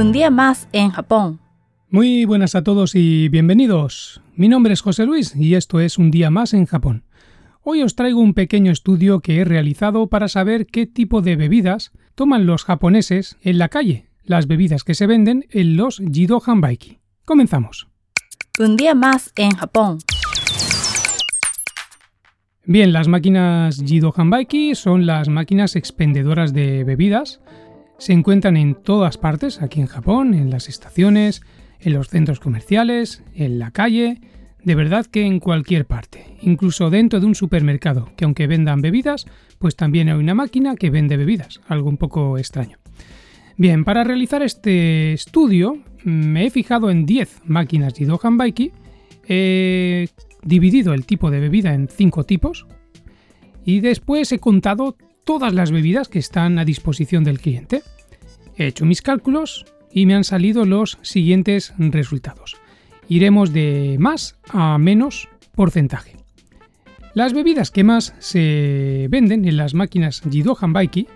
[0.00, 1.40] Un día más en Japón.
[1.90, 4.22] Muy buenas a todos y bienvenidos.
[4.34, 7.04] Mi nombre es José Luis y esto es Un día más en Japón.
[7.60, 11.92] Hoy os traigo un pequeño estudio que he realizado para saber qué tipo de bebidas
[12.14, 16.98] toman los japoneses en la calle, las bebidas que se venden en los Jido Hanbaiki.
[17.26, 17.86] Comenzamos.
[18.58, 19.98] Un día más en Japón.
[22.64, 27.42] Bien, las máquinas Jido Hanbaiki son las máquinas expendedoras de bebidas.
[28.00, 31.42] Se encuentran en todas partes, aquí en Japón, en las estaciones,
[31.80, 34.22] en los centros comerciales, en la calle,
[34.64, 39.26] de verdad que en cualquier parte, incluso dentro de un supermercado, que aunque vendan bebidas,
[39.58, 42.78] pues también hay una máquina que vende bebidas, algo un poco extraño.
[43.58, 48.72] Bien, para realizar este estudio me he fijado en 10 máquinas Jido Hanbaiki,
[49.28, 50.08] he
[50.42, 52.66] dividido el tipo de bebida en 5 tipos
[53.62, 54.96] y después he contado
[55.30, 57.84] todas las bebidas que están a disposición del cliente.
[58.56, 62.56] He hecho mis cálculos y me han salido los siguientes resultados.
[63.08, 66.16] Iremos de más a menos porcentaje.
[67.14, 71.06] Las bebidas que más se venden en las máquinas Jido Hanbaiki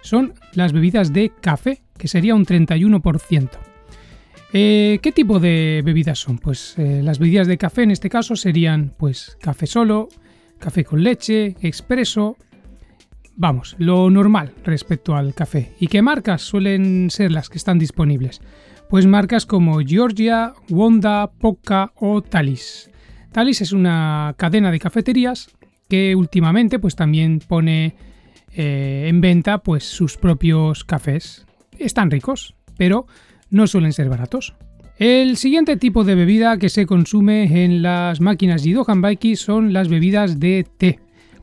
[0.00, 3.50] son las bebidas de café, que sería un 31%.
[4.54, 6.38] Eh, ¿Qué tipo de bebidas son?
[6.38, 10.08] Pues eh, las bebidas de café en este caso serían pues café solo,
[10.58, 12.38] café con leche, expreso,
[13.38, 15.72] vamos, lo normal respecto al café.
[15.80, 18.42] ¿Y qué marcas suelen ser las que están disponibles?
[18.90, 22.90] Pues marcas como Georgia, Wonda, Pocca o Talis.
[23.32, 25.48] Talis es una cadena de cafeterías
[25.88, 27.94] que últimamente pues también pone
[28.52, 31.46] eh, en venta pues sus propios cafés.
[31.78, 33.06] Están ricos, pero
[33.50, 34.54] no suelen ser baratos.
[34.98, 39.88] El siguiente tipo de bebida que se consume en las máquinas Jido Hanbaiki son las
[39.88, 40.98] bebidas de té,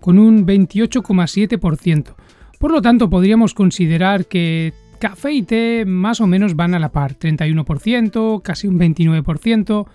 [0.05, 2.13] con un 28,7%.
[2.59, 6.91] Por lo tanto, podríamos considerar que café y té más o menos van a la
[6.91, 9.88] par, 31%, casi un 29%.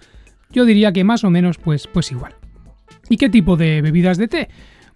[0.51, 2.35] Yo diría que más o menos pues, pues igual.
[3.09, 4.49] ¿Y qué tipo de bebidas de té?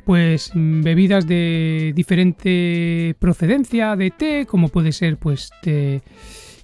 [0.05, 6.03] Pues mm, bebidas de diferente procedencia de té, como puede ser pues té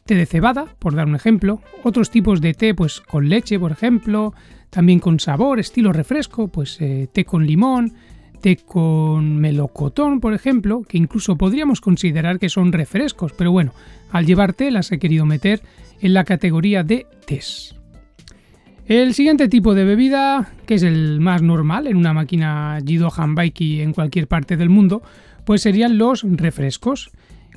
[0.08, 4.34] de cebada, por dar un ejemplo, otros tipos de té pues con leche, por ejemplo,
[4.70, 7.94] también con sabor, estilo refresco, pues eh, té con limón,
[8.40, 13.72] té con melocotón, por ejemplo, que incluso podríamos considerar que son refrescos, pero bueno,
[14.10, 15.62] al llevar té las he querido meter
[16.00, 17.76] en la categoría de tés.
[18.86, 23.82] El siguiente tipo de bebida, que es el más normal en una máquina Jido Hanbaiki
[23.82, 25.00] en cualquier parte del mundo,
[25.44, 27.12] pues serían los refrescos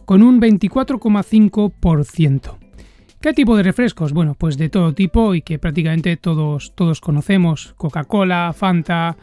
[0.06, 2.58] con un 24,5%.
[3.20, 4.14] ¿Qué tipo de refrescos?
[4.14, 7.74] Bueno, pues de todo tipo y que prácticamente todos, todos conocemos.
[7.78, 9.16] Coca-Cola, Fanta,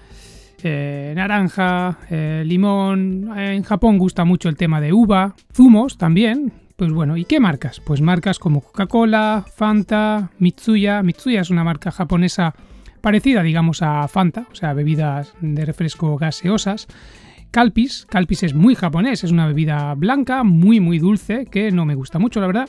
[0.65, 3.31] eh, naranja, eh, limón.
[3.37, 6.53] En Japón gusta mucho el tema de uva, zumos también.
[6.76, 7.81] Pues bueno, ¿y qué marcas?
[7.81, 11.03] Pues marcas como Coca-Cola, Fanta, Mitsuya.
[11.03, 12.54] Mitsuya es una marca japonesa
[13.00, 16.87] parecida, digamos, a Fanta, o sea, bebidas de refresco gaseosas.
[17.50, 18.06] Calpis.
[18.09, 22.19] Calpis es muy japonés, es una bebida blanca, muy muy dulce, que no me gusta
[22.19, 22.69] mucho, la verdad.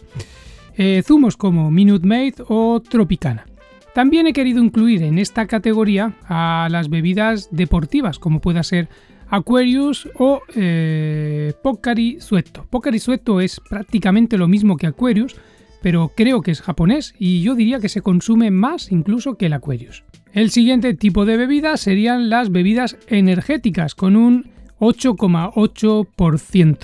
[0.75, 3.45] Eh, zumos como Minute Maid o Tropicana.
[3.93, 8.87] También he querido incluir en esta categoría a las bebidas deportivas, como pueda ser
[9.29, 12.65] Aquarius o eh, Pocari Suetto.
[12.69, 13.01] Pocari
[13.41, 15.35] es prácticamente lo mismo que Aquarius,
[15.81, 19.53] pero creo que es japonés y yo diría que se consume más incluso que el
[19.53, 20.03] Aquarius.
[20.33, 26.77] El siguiente tipo de bebida serían las bebidas energéticas, con un 8,8%.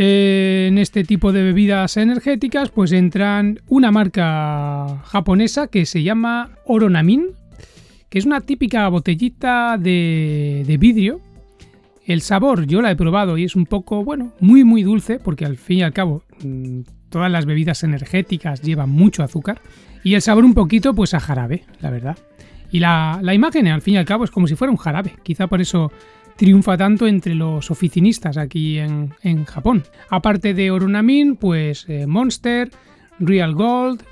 [0.00, 7.30] En este tipo de bebidas energéticas pues entran una marca japonesa que se llama Oronamin,
[8.08, 11.20] que es una típica botellita de, de vidrio.
[12.06, 15.44] El sabor yo la he probado y es un poco, bueno, muy muy dulce porque
[15.44, 19.60] al fin y al cabo mm, todas las bebidas energéticas llevan mucho azúcar
[20.04, 22.16] y el sabor un poquito pues a jarabe, la verdad.
[22.70, 25.16] Y la, la imagen al fin y al cabo es como si fuera un jarabe,
[25.24, 25.90] quizá por eso
[26.38, 29.82] triunfa tanto entre los oficinistas aquí en, Japón.
[30.08, 32.70] Aparte de Oronamin, pues eh, Monster,
[33.18, 34.02] Real Gold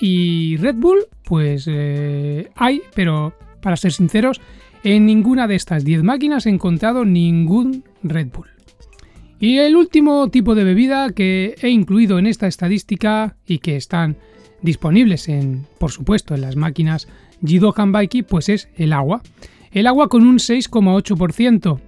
[0.00, 3.32] y Red Bull, pues eh, hay, pero
[3.62, 4.40] para ser sinceros,
[4.82, 8.48] en ninguna de estas 10 máquinas he encontrado ningún Red Bull.
[9.38, 14.16] Y el último tipo de bebida que he incluido en esta estadística y que están
[14.62, 17.06] disponibles en, por supuesto, en las máquinas
[17.46, 19.22] Jido Hanbaiki, pues es el agua.
[19.70, 21.80] El agua con un 6,8%.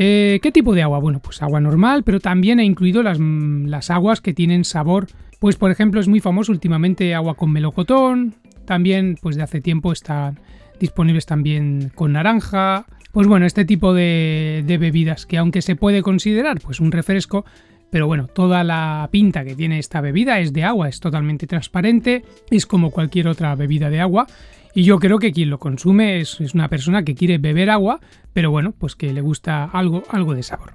[0.00, 1.00] Eh, ¿Qué tipo de agua?
[1.00, 5.08] Bueno, pues agua normal, pero también he incluido las, las, aguas que tienen sabor.
[5.40, 8.34] Pues por ejemplo es muy famoso últimamente agua con melocotón.
[8.64, 10.38] También pues de hace tiempo están
[10.78, 12.86] disponibles también con naranja.
[13.12, 17.44] Pues bueno, este tipo de, de bebidas que aunque se puede considerar pues un refresco,
[17.90, 22.24] pero bueno, toda la pinta que tiene esta bebida es de agua, es totalmente transparente,
[22.50, 24.26] es como cualquier otra bebida de agua.
[24.74, 28.00] Y yo creo que quien lo consume es, una persona que quiere beber agua,
[28.32, 30.74] pero bueno, pues que le gusta algo, algo de sabor.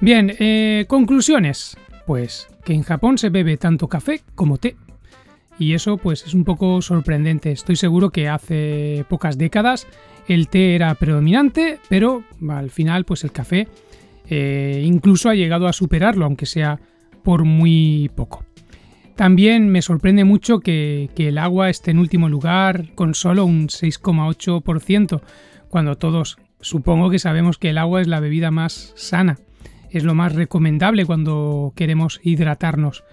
[0.00, 1.76] Bien, eh, conclusiones.
[2.06, 4.76] Pues que en Japón se bebe tanto café como té.
[5.58, 7.52] Y eso pues es un poco sorprendente.
[7.52, 9.86] Estoy seguro que hace pocas décadas
[10.26, 13.68] el té era predominante, pero al final pues el café
[14.28, 16.80] eh, incluso ha llegado a superarlo, aunque sea
[17.22, 18.44] por muy poco.
[19.16, 25.20] También me sorprende mucho que, el agua esté en último lugar con solo un 6,8%,
[25.68, 29.38] cuando todos supongo que sabemos que el agua es la bebida más sana,
[29.90, 33.04] es lo más recomendable cuando queremos hidratarnos.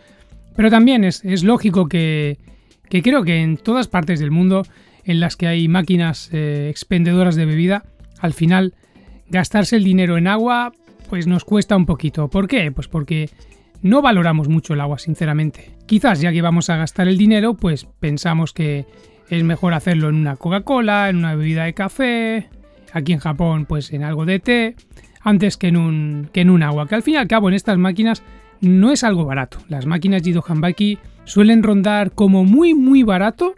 [0.55, 2.39] Pero también es, lógico que,
[2.89, 4.63] creo que en todas partes del mundo
[5.03, 7.83] en las que hay máquinas eh, expendedoras de bebida,
[8.19, 8.73] al final
[9.29, 10.73] gastarse el dinero en agua
[11.11, 12.29] pues nos cuesta un poquito.
[12.29, 12.71] ¿Por qué?
[12.71, 13.29] Pues porque
[13.81, 15.73] no valoramos mucho el agua, sinceramente.
[15.85, 18.85] Quizás ya que vamos a gastar el dinero, pues pensamos que
[19.29, 22.47] es mejor hacerlo en una Coca-Cola, en una bebida de café,
[22.93, 24.77] aquí en Japón pues en algo de té,
[25.19, 27.55] antes que en un, que en un agua, que al fin y al cabo en
[27.55, 28.23] estas máquinas
[28.61, 29.57] no es algo barato.
[29.67, 33.53] Las máquinas Jido Hanbaki suelen rondar como muy muy barato.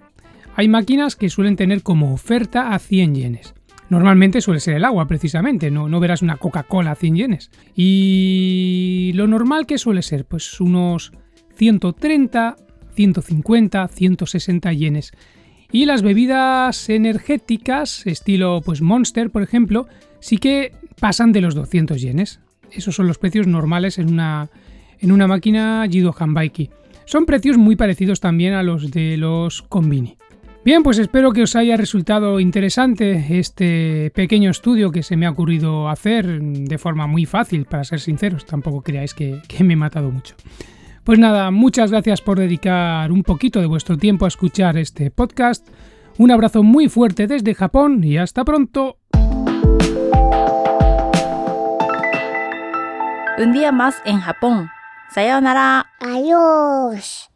[0.56, 3.54] Hay máquinas que suelen tener como oferta a 100 yenes.
[3.94, 7.52] Normalmente suele ser el agua, precisamente, no, verás una Coca-Cola a 100 yenes.
[7.76, 11.12] Y lo normal que suele ser, pues unos
[11.58, 12.56] 130,
[12.96, 15.12] 150, 160 yenes.
[15.72, 19.86] Y las bebidas energéticas, estilo pues Monster, por ejemplo,
[20.20, 22.40] sí que pasan de los 200 yenes.
[22.72, 24.50] Esos son los precios normales en una,
[25.02, 26.72] en una máquina Jido Hanbaiki.
[27.06, 30.18] Son precios muy parecidos también a los de los Konbini.
[30.66, 35.32] Bien, pues espero que os haya resultado interesante este pequeño estudio que se me ha
[35.32, 40.10] ocurrido hacer de forma muy fácil, para ser sinceros, tampoco creáis que, me he matado
[40.10, 40.36] mucho.
[41.04, 45.68] Pues nada, muchas gracias por dedicar un poquito de vuestro tiempo a escuchar este podcast.
[46.18, 49.00] Un abrazo muy fuerte desde Japón y hasta pronto.
[53.38, 54.70] Un día más en Japón.
[55.10, 55.88] Sayonara.
[56.00, 57.33] Adiós.